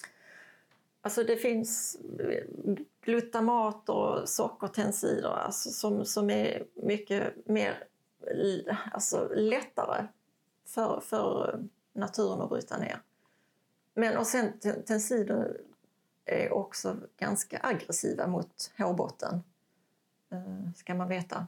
[1.02, 2.44] Alltså det finns eh,
[3.02, 7.88] glutamat och sockertensider alltså som, som är mycket mer
[8.32, 10.08] l- alltså lättare
[10.66, 11.60] för, för
[11.94, 13.02] naturen att bryta ner.
[13.94, 15.62] Men och sen te- tensider
[16.32, 19.44] är också ganska aggressiva mot hårbotten,
[20.32, 21.48] eh, ska man veta.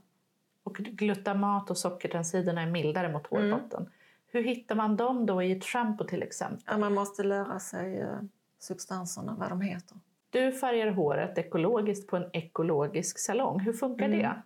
[0.63, 3.51] Och glutamat och sockertensiderna är mildare mot Mm.
[3.51, 3.89] hårbotten.
[4.27, 6.63] Hur hittar man dem då i ett shampoo till exempel?
[6.67, 8.19] Ja, man måste lära sig eh,
[8.59, 9.97] substanserna, vad de heter.
[10.29, 13.59] Du färgar håret ekologiskt på en ekologisk salong.
[13.59, 14.19] Hur funkar Mm.
[14.19, 14.41] det?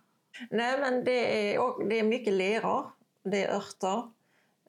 [0.50, 2.84] Nej, men det är, det är mycket leror,
[3.22, 3.98] det är örter,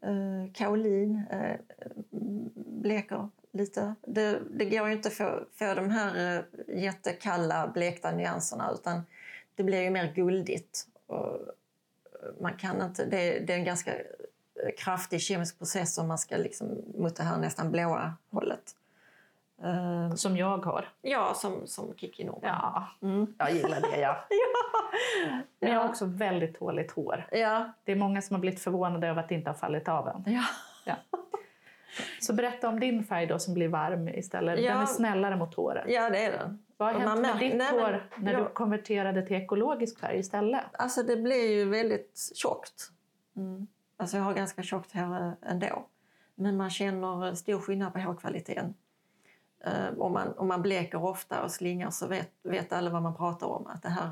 [0.02, 1.24] eh, kaolin
[2.56, 3.96] bleker lite.
[4.02, 9.02] Det, det går ju inte få, få de här eh, jättekalla blekta nyanserna utan
[9.56, 10.88] det blir ju mer guldigt.
[11.08, 11.40] Och
[12.42, 13.92] man kan inte, det, det är en ganska
[14.78, 18.76] kraftig kemisk process om man ska liksom mot det här nästan blåa hållet.
[19.64, 20.90] Eh, Som jag har.
[21.02, 22.42] ja, som, som Kikki Norman.
[22.44, 23.34] Ja, Mm.
[23.38, 24.00] jag gillar det.
[24.00, 24.18] Ja.
[25.60, 25.90] Men jag har Ja.
[25.90, 27.28] också väldigt tåligt hår.
[27.32, 27.74] Ja.
[27.84, 30.24] Det är många som har blivit förvånade över att det inte har fallit av än.
[30.34, 30.44] Ja.
[30.86, 30.96] Ja.
[32.22, 34.60] Så berätta om din färg då som blir varm istället.
[34.60, 34.72] Ja.
[34.74, 35.86] Den är snällare mot håret.
[35.88, 36.64] ja, det är den.
[36.78, 40.64] Vad har hänt med ditt nej, hår när du jag- konverterade till ekologisk färg istället?
[40.74, 42.92] Alltså det blir ju väldigt tjockt.
[43.98, 45.86] Alltså jag har ganska tjockt hår eh, ändå.
[46.36, 48.74] Men man känner stor skillnad på hårkvaliteten.
[49.66, 53.16] Eh, om, man, om man bleker ofta och slingar så vet, vet alla vad man
[53.16, 53.68] pratar om.
[53.68, 54.10] Att det här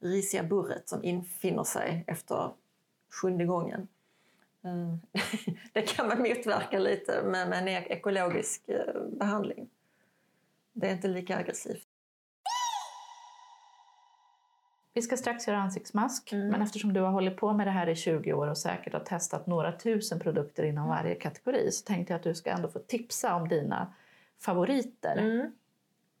[0.00, 2.50] risiga burret som infinner sig efter
[3.22, 3.88] sjunde gången.
[4.66, 5.22] Eh,
[5.72, 9.68] det kan man motverka lite med, med en ek- ekologisk eh, behandling.
[10.72, 11.88] Det är inte lika aggressivt.
[14.92, 16.48] Vi ska strax göra ansiktsmask, Mm.
[16.48, 19.00] men eftersom du har hållit på med det här i 20 år och säkert har
[19.00, 22.78] testat några tusen produkter inom varje kategori så tänkte jag att du ska ändå få
[22.78, 23.94] tipsa om dina
[24.40, 25.16] favoriter.
[25.16, 25.52] Mm.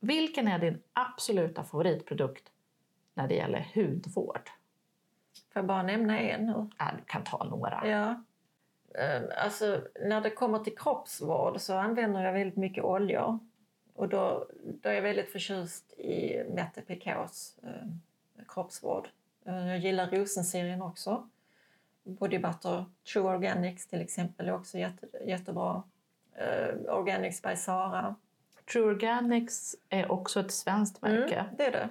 [0.00, 2.44] Vilken är din absoluta favoritprodukt
[3.14, 4.50] när det gäller hudvård?
[5.52, 6.70] Får jag bara nämna en nu?
[6.80, 7.86] Äh, du kan ta några.
[7.88, 8.22] Ja.
[8.94, 13.38] Eh, Alltså, när det kommer till kroppsvård så använder jag väldigt mycket oljor.
[13.94, 17.88] Och då, då är jag väldigt förtjust i Mette Picots eh,
[18.48, 19.08] kroppsvård.
[19.44, 21.28] Eh, jag gillar Rosenserien också.
[22.02, 25.82] Body Butter True Organics till exempel är också jätte, jättebra.
[26.34, 28.14] Eh, Organics by Sara.
[28.72, 31.34] True Organics är också ett svenskt märke.
[31.34, 31.88] Mm, det är det.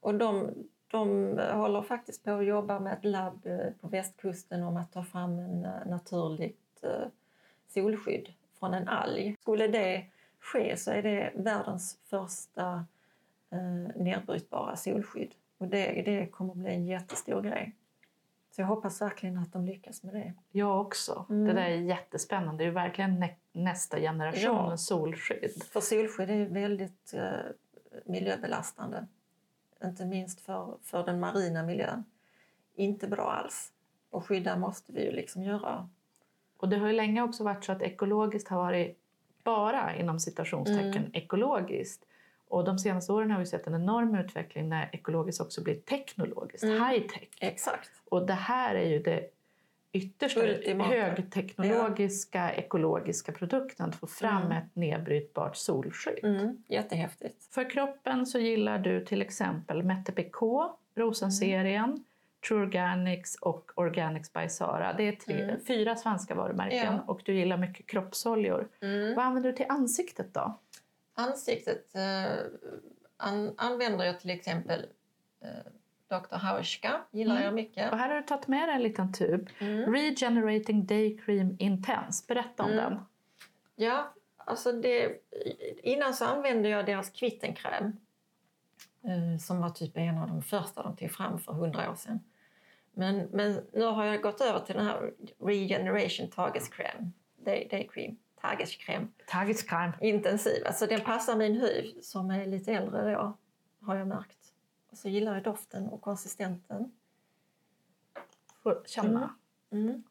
[0.00, 0.54] Och de,
[0.90, 5.04] de håller faktiskt på att jobba med ett labb eh, på västkusten om att ta
[5.04, 7.06] fram en eh, naturligt eh,
[7.68, 9.36] solskydd från en alg.
[9.40, 10.06] Skulle det
[10.40, 12.84] ske så är det världens första
[13.94, 15.34] nedbrytbara solskydd.
[15.58, 17.74] Och det, det kommer bli en jättestor grej.
[18.50, 20.32] Så jag hoppas verkligen att de lyckas med det.
[20.52, 21.26] Jag också.
[21.30, 21.44] Mm.
[21.44, 22.64] Det där är jättespännande.
[22.64, 24.76] Det är verkligen nä- nästa generation Ja.
[24.76, 25.62] solskydd.
[25.72, 27.22] För solskydd är väldigt eh,
[28.04, 29.06] miljöbelastande.
[29.84, 32.04] Inte minst för, för den marina miljön.
[32.74, 33.72] Inte bra alls.
[34.10, 35.88] Och skydda måste vi ju liksom göra.
[36.56, 38.98] Och det har ju länge också varit så att ekologiskt har varit
[39.44, 41.10] bara inom citationstecken Mm.
[41.14, 42.04] ekologiskt.
[42.48, 46.64] Och de senaste åren har vi sett en enorm utveckling när ekologiskt också blir teknologiskt,
[46.64, 46.84] Mm.
[46.84, 47.28] high tech.
[47.40, 47.90] Exakt.
[48.08, 49.30] Och det här är ju det
[49.98, 50.40] yttersta
[50.82, 54.52] högteknologiska ekologiska produkten att få fram Mm.
[54.58, 56.18] ett nedbrytbart solskydd.
[56.24, 56.62] Mm.
[56.68, 57.44] Jättehäftigt.
[57.54, 62.04] För kroppen så gillar du till exempel Mette PK, Rosenserien,
[62.48, 64.92] True Organics och Organics by Sara.
[64.92, 65.60] Det är tre, Mm.
[65.66, 67.04] fyra svenska varumärken Ja.
[67.06, 68.68] och du gillar mycket kroppsoljor.
[69.16, 70.58] Vad använder du till ansiktet då?
[71.14, 72.32] Ansiktet eh,
[73.16, 74.86] an, använder jag till exempel
[75.42, 75.48] eh,
[76.08, 76.36] Dr.
[76.36, 77.00] Hauschka.
[77.10, 77.44] Gillar Mm.
[77.44, 77.92] jag mycket.
[77.92, 79.50] Och här har du tagit med dig en liten tub.
[79.58, 79.92] Mm.
[79.92, 82.24] Regenerating Day Cream Intense.
[82.28, 82.84] Berätta om Mm.
[82.84, 83.00] den.
[83.76, 85.22] Ja, alltså det,
[85.82, 87.92] innan så använde jag deras kvittenkräm
[89.04, 92.20] eh, som var typ en av de första de tog fram för hundra år sedan.
[92.92, 98.16] Men, men nu har jag gått över till den här Regeneration Tageskräm, Day, day Cream,
[98.40, 99.92] Tageskräm, Tagescreme.
[100.00, 100.66] intensiv.
[100.66, 103.36] Alltså den passar min hy som är lite äldre då,
[103.82, 104.37] har jag märkt.
[104.90, 106.92] Och så gillar jag doften och konsistensen.
[108.62, 109.34] Får känna.
[109.70, 110.02] Mm.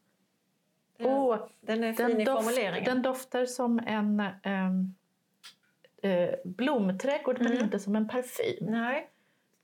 [0.98, 2.84] Den, Åh, den är fin den, i doft, formuleringen.
[2.86, 4.96] den doftar som en ehm,
[6.02, 7.64] eh, blomträdgård men Mm.
[7.64, 8.66] inte som en parfym.
[8.72, 9.10] Nej,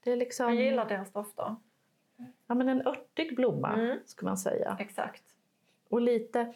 [0.03, 1.55] Det är liksom jag gillar deras dofter.
[2.47, 3.99] ja, men en örtig blomma, Mm.
[4.05, 4.77] skulle man säga.
[4.79, 5.23] Exakt.
[5.89, 6.53] Och lite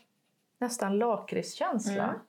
[0.57, 2.03] nästan lakritskänsla.
[2.03, 2.19] Mm.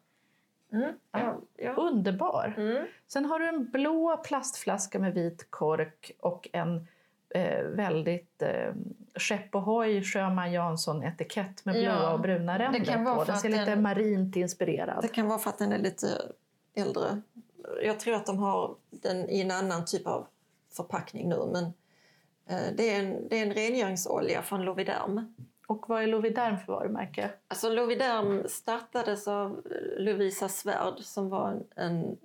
[0.72, 0.92] Mm.
[1.12, 1.72] Ja, ja.
[1.74, 2.54] Underbar!
[2.56, 2.86] Mm.
[3.06, 6.86] Sen har du en blå plastflaska med vit kork och en
[7.34, 8.72] eh, väldigt eh,
[9.14, 13.24] Skepp Ohoi Sjöman Jansson-etikett med blåa Ja, och bruna ränder kan vara på.
[13.24, 14.98] Den ser lite den- marint inspirerad.
[15.02, 16.06] Det kan vara för att den är lite
[16.74, 17.20] äldre.
[17.82, 20.26] Jag tror att de har den i en annan typ av
[20.76, 21.36] förpackning nu.
[21.52, 21.64] Men
[22.46, 25.34] eh, det, är en, det är en rengöringsolja från Loviderm.
[25.68, 27.30] Och vad är Loviderm för varumärke?
[27.48, 29.62] Alltså Loviderm startades av
[29.98, 32.16] Lovisa Svärd som var en, en,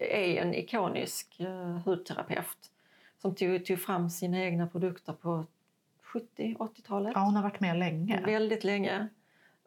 [0.00, 2.70] är en ikonisk uh, hudterapeut
[3.18, 5.44] som tog, tog fram sina egna produkter på
[6.36, 7.12] 70-80-talet.
[7.14, 8.22] Ja, hon har varit med länge.
[8.26, 9.08] Väldigt länge.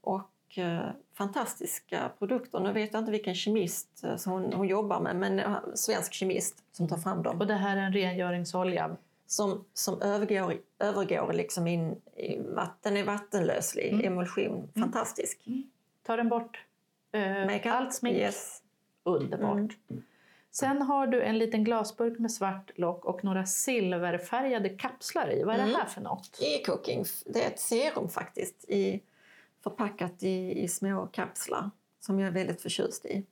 [0.01, 2.59] Och eh, fantastiska produkter.
[2.59, 6.63] Nu vet jag inte vilken kemist eh, hon, hon jobbar med, men eh, svensk kemist
[6.71, 7.39] som tar fram dem.
[7.39, 8.97] Och det här är en rengöringsolja.
[9.27, 14.05] Som, som övergår, övergår liksom in i vatten, är vattenlöslig, Mm.
[14.05, 14.69] emulsion.
[14.75, 15.45] Fantastisk.
[16.03, 16.65] Tar den bort
[17.11, 18.17] eh, allt smink?
[18.17, 18.61] Yes.
[19.03, 19.57] Underbart.
[19.89, 20.03] Mm.
[20.51, 25.43] Sen har du en liten glasburk med svart lock och några silverfärgade kapslar i.
[25.43, 25.71] Vad är Mm.
[25.71, 26.39] det här för något?
[26.41, 29.01] E-cooking, det är ett serum faktiskt i
[29.63, 33.25] förpackat i, i små kapslar som jag är väldigt förtjust i.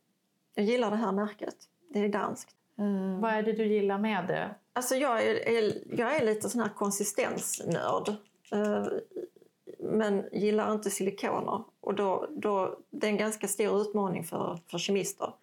[0.56, 1.56] Jag gillar det här märket.
[1.90, 2.56] Det är danskt.
[2.80, 4.56] Eh, Vad är det du gillar med det?
[4.74, 8.10] Alltså jag är, är, jag är lite sån här konsistensnörd.
[8.52, 8.88] Eh,
[9.80, 11.64] men gillar inte silikoner.
[11.80, 15.34] Och då, då, det är en ganska stor utmaning för, för kemister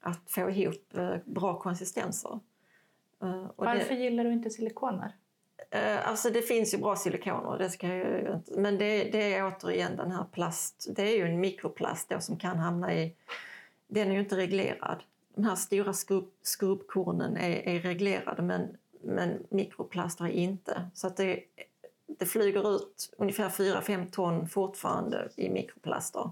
[0.00, 2.40] att få ihop eh, bra konsistenser.
[3.22, 5.12] Eh, Varför det, gillar du inte silikoner?
[5.70, 8.60] eh, alltså det finns ju bra silikoner, det ska jag ju inte.
[8.60, 10.86] Men det, det är återigen den här plast.
[10.96, 13.14] Det är ju en mikroplast då som kan hamna i...
[13.88, 15.02] Den är ju inte reglerad.
[15.36, 20.90] De här stora skrubb, skrubbkornen är, är reglerade men, men mikroplaster är inte.
[20.94, 21.42] Så att det,
[22.06, 26.30] det flyger ut ungefär 4-5 ton fortfarande i mikroplaster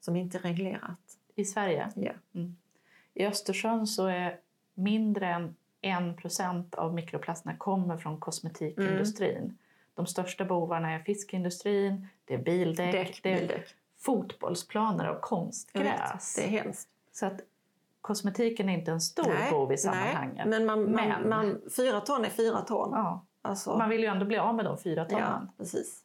[0.00, 1.18] som inte är reglerat.
[1.34, 1.90] I Sverige?
[1.94, 2.12] Ja.
[3.14, 4.40] I Östersjön så är
[4.74, 5.54] mindre än
[6.10, 9.58] 1 procent av mikroplasterna kommer från kosmetikindustrin.
[9.94, 13.74] De största bovarna är fiskindustrin, det är bildäck, Däck, det är bildäck.
[13.98, 15.84] fotbollsplaner och konstgräs.
[15.84, 16.88] vet, det är hemskt.
[17.12, 17.40] Så att
[18.00, 20.46] kosmetiken är inte en stor bov i sammanhanget.
[20.48, 22.90] men, man, Men- Man, man, fyra ton är fyra ton.
[22.92, 25.24] Ja, Alltså, man vill ju ändå bli av med de fyra tonen.
[25.24, 26.00] ja, precis.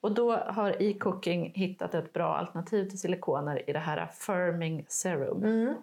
[0.00, 5.44] Och då har e-cooking hittat ett bra alternativ till silikoner i det här Firming Serum.
[5.44, 5.74] Mm.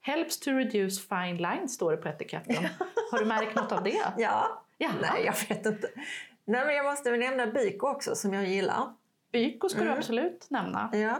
[0.00, 2.66] Helps to reduce fine lines står det på etiketten.
[3.12, 4.02] Har du märkt något av det?
[4.18, 4.92] Ja, Jaha.
[5.00, 5.88] nej jag vet inte.
[6.44, 8.92] Nej, men jag måste väl nämna Byko också som jag gillar.
[9.32, 9.98] Byko ska du Mm.
[9.98, 10.90] absolut nämna.
[10.92, 11.16] Ja.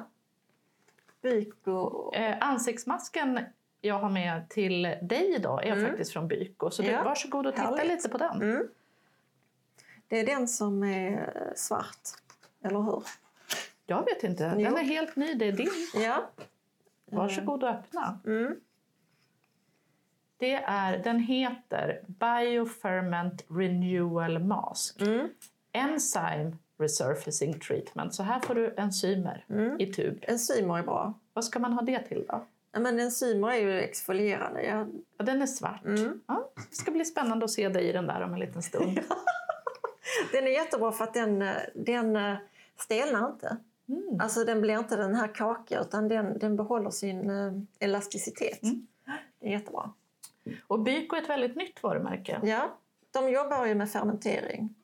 [1.22, 2.11] Byko.
[2.14, 3.40] Eh, ansiktsmasken
[3.80, 5.88] jag har med till dig idag är Mm.
[5.88, 6.70] faktiskt från Byko.
[6.70, 6.98] Så Ja.
[6.98, 7.87] du, varsågod och titta Härligt.
[7.87, 8.42] lite på den.
[8.42, 8.68] Mm.
[10.09, 12.09] Det är den som är svart,
[12.64, 13.02] eller hur?
[13.87, 14.76] Jag vet inte, den Jo.
[14.76, 15.70] är helt ny, det är din.
[15.94, 16.30] Ja.
[17.06, 18.18] Varsågod och öppna.
[18.26, 18.61] Mm.
[20.37, 25.00] Det är, den heter Bioferment Renewal Mask.
[25.00, 25.28] Mm.
[25.72, 28.14] Enzyme Resurfacing Treatment.
[28.14, 29.81] Så här får du enzymer Mm.
[29.81, 30.19] i tub.
[30.23, 31.14] Enzymer är bra.
[31.33, 32.45] Vad ska man ha det till då?
[32.73, 34.62] Ja, men enzymer är ju exfolierande.
[34.62, 34.87] Ja.
[35.19, 35.85] Ja, den är svart.
[35.85, 36.21] Mm.
[36.27, 39.01] Ja, det ska bli spännande att se dig i den där om en liten stund.
[40.33, 42.35] Den är jättebra för att den, den eh,
[42.79, 43.57] stelnar inte.
[43.88, 44.21] Mm.
[44.21, 48.62] Alltså den blir inte den här kakiga utan den, den behåller sin eh, elasticitet.
[48.62, 48.87] Mm.
[49.40, 49.90] Det är jättebra.
[50.66, 52.40] Och Byko är ett väldigt nytt varumärke.
[52.43, 52.77] Ja,
[53.11, 54.75] de jobbar ju med fermentering.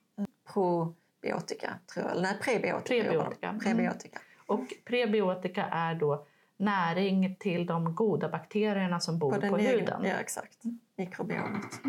[1.31, 2.23] Probiotika, tror jag.
[2.23, 2.83] Nej, prebiotika.
[3.05, 3.49] Prebiotika.
[3.49, 3.61] Mm.
[3.61, 4.19] prebiotika.
[4.47, 10.01] Och prebiotika är då näring till de goda bakterierna som bor på, egen- huden.
[10.05, 10.59] Ja, exakt.
[10.97, 11.81] Mikrobiomet.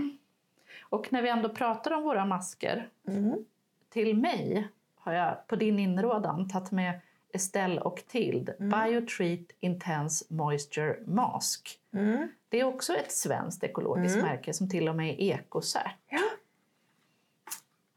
[0.89, 3.45] Och när vi ändå pratar om våra masker, Mm.
[3.89, 6.99] till mig har jag på din inrådan tagit med
[7.33, 11.79] Estelle och Tild Biotreat Intense Moisture Mask.
[11.93, 12.27] Mm.
[12.49, 14.27] Det är också ett svenskt ekologiskt Mm.
[14.27, 15.91] märke som till och med är ekocert.
[16.09, 16.19] Ja.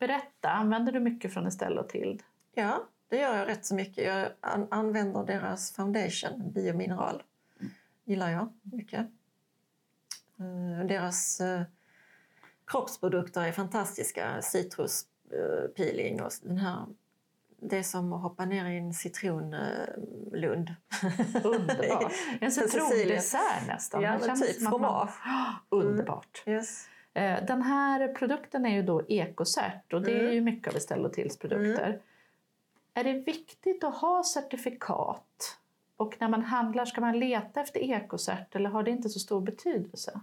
[0.01, 2.23] Berätta, använder du mycket från Estelle och Tild?
[2.55, 4.05] ja, det gör jag rätt så mycket.
[4.07, 7.23] Jag an- använder deras foundation, biomineral.
[8.05, 9.01] gillar jag mycket.
[10.39, 11.63] Eh, Deras eh,
[12.67, 14.43] kroppsprodukter är fantastiska.
[14.43, 16.87] Citruspeeling och den här
[17.63, 20.75] det är som att hoppa ner i en citronlund.
[21.45, 22.13] Underbart!
[22.41, 24.03] En citrondessert nästan.
[24.03, 25.11] Ja, typ att man- fromage.
[25.69, 26.43] Underbart!
[26.47, 26.87] Yes.
[27.15, 30.35] Eh, Den här produkten är ju då ekocert och det är Mm.
[30.35, 32.01] ju mycket av Estelle Tills produkter.
[32.95, 35.57] Är det viktigt att ha certifikat?
[35.97, 39.41] Och när man handlar, ska man leta efter ekocert eller har det inte så stor
[39.41, 40.21] betydelse?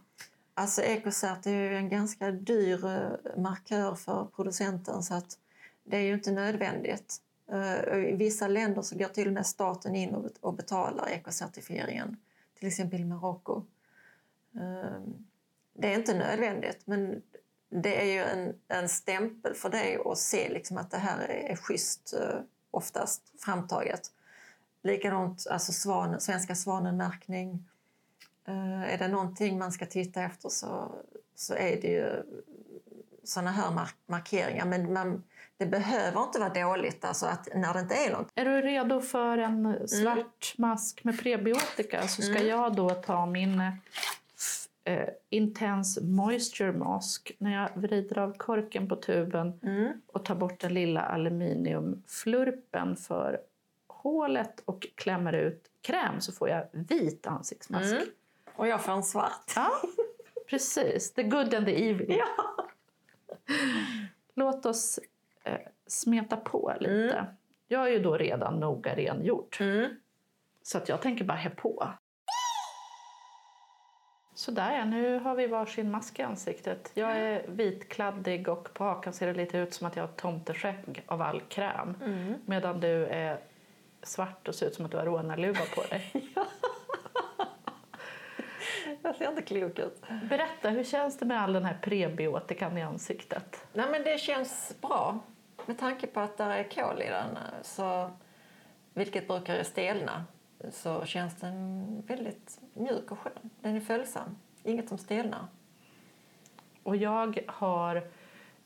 [0.53, 5.37] Alltså Ecocert är ju en ganska dyr eh, markör för producenten så att
[5.83, 7.21] det är ju inte nödvändigt.
[7.51, 11.09] Eh, I vissa länder så går till och med staten in och bet- och betalar
[11.09, 12.17] ekocertifieringen,
[12.59, 13.63] till exempel i Marocko.
[15.79, 17.21] Det är inte nödvändigt men
[17.69, 21.51] det är ju en, en stämpel för dig att se liksom att det här är,
[21.51, 22.39] är schysst eh,
[22.71, 24.01] oftast framtaget.
[24.83, 27.63] Likadant alltså svanen, Svenska svanenmärkning.
[28.47, 30.95] Eh, är det någonting man ska titta efter så,
[31.35, 32.23] så är det ju
[33.23, 34.65] såna här mark- markeringar.
[34.65, 35.23] Men man,
[35.57, 38.27] det behöver inte vara dåligt alltså att, när det inte är något.
[38.35, 42.47] Är du redo för en svart mask med prebiotika så ska Mm.
[42.47, 43.61] jag då ta min
[44.87, 50.01] eh, Intense Moisture Mask när jag vrider av korken på tuben Mm.
[50.07, 53.41] och tar bort den lilla aluminiumflurpen för
[53.87, 57.93] hålet och klämmer ut kräm så får jag vit ansiktsmask.
[57.93, 58.07] Mm.
[58.55, 59.51] Och jag får en svart.
[59.55, 59.69] Ja,
[60.49, 61.13] precis.
[61.13, 62.15] The good and the evil.
[62.19, 62.65] Ja.
[64.33, 64.99] Låt oss
[65.43, 67.25] eh, smeta på lite.
[67.67, 69.57] Jag är ju då redan noga rengjort.
[69.59, 69.89] Mm.
[70.63, 71.87] Så att jag tänker bara hä på.
[74.37, 76.91] Sådär ja, nu har vi varsin mask i ansiktet.
[76.93, 81.03] Jag är vitkladdig och på hakan ser det lite ut som att jag har tomteskägg
[81.05, 81.97] av all kräm.
[82.03, 82.33] Mm.
[82.45, 83.39] Medan du är
[84.03, 86.11] svart och ser ut som att du har rånarluva på dig.
[89.01, 90.03] Jag ser inte klok ut.
[90.29, 93.67] Berätta, hur känns det med all den här prebiotikan i ansiktet?
[93.73, 95.19] Nej, men det känns bra.
[95.65, 98.11] Med tanke på att det är kol i den, så,
[98.93, 100.25] vilket brukar stelna,
[100.71, 103.49] så känns den väldigt mjuk och skön.
[103.61, 104.35] Den är följsam.
[104.63, 105.45] Inget som stelnar.
[106.83, 108.07] Och jag har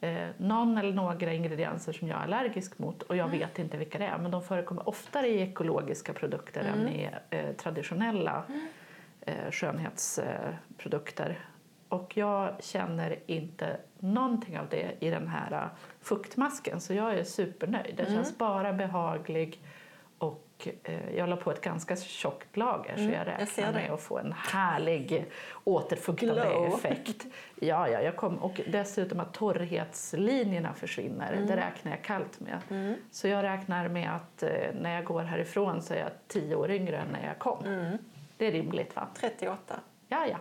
[0.02, 3.40] eh, någon eller några ingredienser som jag är allergisk mot och jag Mm.
[3.40, 4.18] vet inte vilka det är.
[4.18, 6.88] Men de förekommer oftare i ekologiska produkter än Mm.
[6.94, 8.44] i eh, traditionella
[9.22, 11.46] eh, skönhetsprodukter.
[11.90, 15.70] Och jag känner inte någonting av det i den här
[16.02, 17.96] fuktmasken så jag är supernöjd.
[17.98, 18.18] Den Mm.
[18.18, 19.60] känns bara behaglig
[20.62, 23.72] och eh, jag la på ett ganska tjockt lager så jag Mm, jag räknar det.
[23.74, 25.26] med att få en härlig
[25.64, 26.68] återfuktande Glow.
[26.68, 27.26] effekt.
[27.56, 31.34] Ja, ja, jag kom, och dessutom att torrhetslinjerna försvinner.
[31.34, 31.48] Mm.
[31.48, 32.62] Det räknar jag kallt med.
[33.12, 34.50] Så jag räknar med att eh,
[34.82, 37.66] när jag går härifrån så är jag tio år yngre än när jag kom.
[37.66, 37.98] Mm.
[38.38, 39.08] Det är rimligt va?
[39.16, 39.80] 38.
[40.08, 40.38] Ja, ja.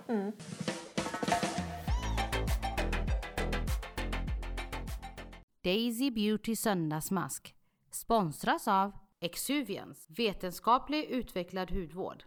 [5.65, 7.55] Daisy Beauty söndagsmask
[7.91, 8.93] sponsras av
[9.23, 12.25] Exuvians, vetenskaplig utvecklad hudvård.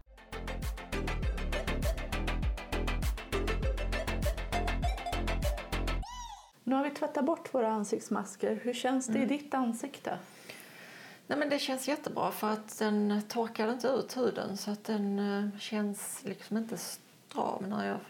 [6.64, 8.60] Nu har vi tvättat bort våra ansiktsmasker.
[8.62, 10.18] Hur känns det i ditt ansikte?
[11.26, 15.18] Nej, men det känns jättebra för att den torkar inte ut huden så att den
[15.18, 18.00] eh, känns liksom inte stram när jag,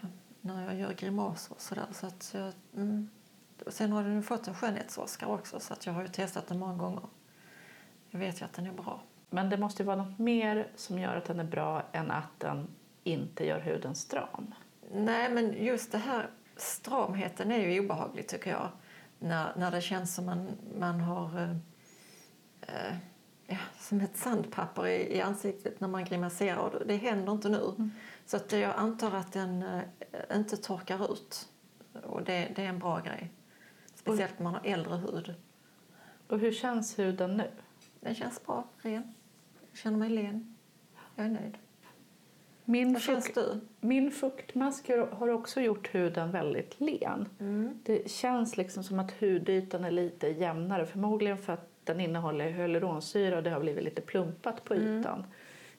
[0.41, 1.87] när jag gör grimaser och sådär.
[1.91, 3.09] Så att jag, mm.
[3.67, 6.77] Sen har den fått en skönhetsoskar också så att jag har ju testat den många
[6.77, 7.03] gånger.
[8.15, 9.01] Jag vet ju att den är bra.
[9.29, 12.39] Men det måste ju vara något mer som gör att den är bra än att
[12.39, 12.67] den
[13.03, 14.55] inte gör huden stram.
[14.91, 18.69] Nej, men just det här stramheten är ju obehaglig tycker jag.
[19.19, 20.49] När, när det känns som man,
[20.79, 21.51] man har eh,
[22.61, 22.95] eh,
[23.47, 26.57] ja, som ett sandpapper i, i ansiktet när man grimaserar.
[26.57, 27.89] Och det händer inte nu.
[28.25, 29.81] Så att jag antar att den eh,
[30.33, 31.49] inte torkar ut.
[32.03, 33.31] Och det, det är en bra grej.
[33.95, 35.35] Speciellt när man har äldre hud.
[36.27, 37.51] Och hur känns huden nu?
[38.05, 39.13] Den känns bra, ren.
[39.71, 40.55] Jag känner mig len.
[41.15, 41.57] Jag är nöjd.
[42.65, 43.59] Min, fukt, du?
[43.79, 47.29] min fuktmask har- också gjort huden väldigt len.
[47.39, 47.79] Mm.
[47.83, 50.85] Det känns liksom som att hudytan är lite jämnare.
[50.85, 54.99] Förmodligen för att den innehåller hyaluronsyra och det har blivit lite plumpat på Mm.
[54.99, 55.23] ytan.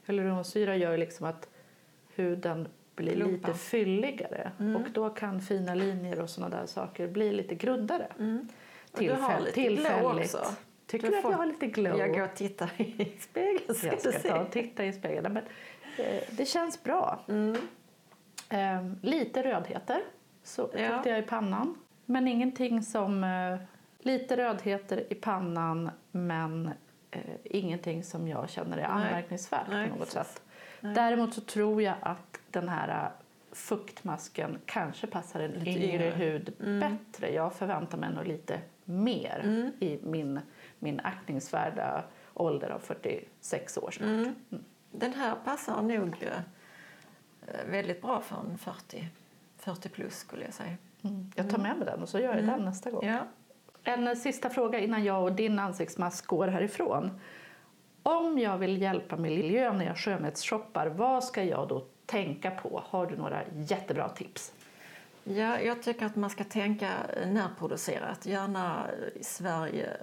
[0.07, 1.49] Hyaluronsyra gör liksom att
[2.15, 3.33] huden blir Klumpar.
[3.49, 4.77] lite fylligare Mm.
[4.77, 8.07] och då kan fina linjer och såna där saker bli lite grundare.
[8.19, 8.49] Mm.
[8.93, 10.37] Tillfäll- lite tillfälligt.
[10.87, 11.99] Tycker Du du att får- jag har lite glow?
[11.99, 15.33] Jag går och tittar i spegeln så Jag ska ta och titta i spegeln.
[15.33, 15.43] Men,
[15.99, 17.21] eh, det känns bra.
[17.29, 17.57] Mm.
[18.49, 20.01] Eh, lite rödheter
[20.43, 20.95] så Ja.
[20.95, 21.77] tyckte jag i pannan.
[22.05, 23.25] Men ingenting som...
[23.25, 23.57] Eh,
[23.99, 26.71] lite rödheter i pannan men
[27.11, 28.87] eh, ingenting som jag känner är Nej.
[28.91, 30.33] anmärkningsvärt Nej, på något precis.
[30.33, 30.43] sätt.
[30.81, 30.95] Nej.
[30.95, 33.09] Däremot så tror jag att den här eh,
[33.53, 37.33] fuktmasken kanske passar en Lite yngre hud bättre.
[37.35, 39.71] Jag förväntar mig nog lite mer Mm.
[39.81, 40.41] i min,
[40.87, 44.09] min aktningsvärda ålder av 46 år snart.
[44.09, 44.35] Mm.
[44.91, 49.09] Den här passar nog eh, väldigt bra för en 40,
[49.59, 50.77] 40 plus skulle jag säga.
[51.03, 51.33] Mm.
[51.37, 53.07] Jag tar med mig den och så gör jag den nästa gång.
[53.07, 53.19] Ja.
[53.85, 57.21] En eh, sista fråga innan jag och din ansiktsmask går härifrån.
[58.03, 62.83] Om jag vill hjälpa miljön när jag skönhetsshoppar, vad ska jag då tänka på?
[62.85, 64.53] Har du några jättebra tips?
[65.29, 66.91] Ja, jag tycker att man ska tänka
[67.27, 69.97] närproducerat, gärna i Sverige,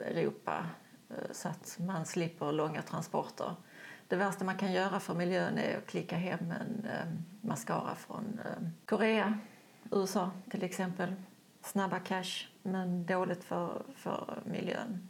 [0.00, 0.66] Europa,
[1.10, 3.54] eh, så att man slipper långa transporter.
[4.08, 7.06] Det värsta man kan göra för miljön är att klicka hem en eh,
[7.40, 9.38] mascara från eh, Korea,
[9.90, 11.14] USA till exempel.
[11.62, 15.08] Snabba cash, men dåligt för, för miljön.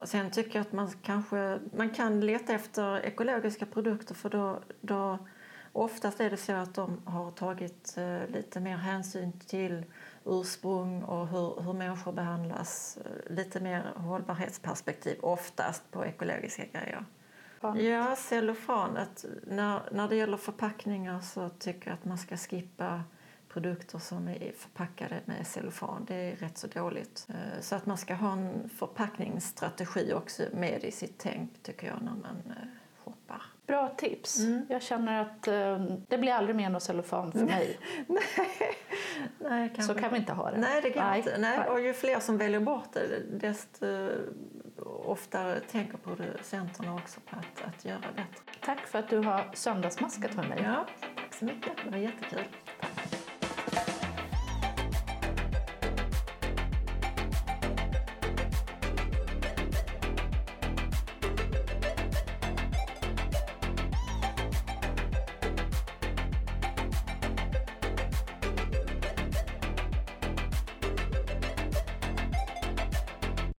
[0.00, 4.60] Och sen tycker jag att man kanske man kan leta efter ekologiska produkter för då,
[4.80, 5.18] då
[5.76, 9.84] oftast är det så att de har tagit eh, lite mer hänsyn till
[10.24, 12.98] ursprung och hur, hur människor behandlas.
[13.04, 17.04] Eh, lite mer hållbarhetsperspektiv oftast på ekologiska grejer.
[17.76, 19.24] Ja, cellofanet.
[19.46, 23.02] När, när det gäller förpackningar så tycker jag att man ska skippa
[23.48, 26.04] produkter som är förpackade med cellofan.
[26.08, 27.26] Det är rätt så dåligt.
[27.28, 32.02] Eh, Så att man ska ha en förpackningsstrategi också med i sitt tänk tycker jag
[32.02, 32.54] när man
[33.06, 33.42] shoppar.
[33.66, 34.40] Bra tips.
[34.40, 34.66] Mm.
[34.68, 35.78] Jag känner att eh,
[36.08, 37.78] det blir aldrig mer någon cellofan för mig.
[39.38, 40.56] Nej, Så kanske kan vi inte ha det.
[40.58, 41.18] Nej, det kan Nej.
[41.18, 41.38] inte.
[41.38, 44.08] Nej, och ju fler som väljer bort det, desto eh,
[44.84, 48.58] oftare tänker producenterna också på att, att göra bättre.
[48.60, 50.60] Tack för att du har söndagsmaskat med mig.
[50.64, 50.86] Ja,
[51.16, 51.72] tack så mycket.
[51.84, 52.44] Det var jättekul.